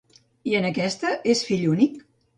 [0.51, 2.05] I en aquesta, és fill únic?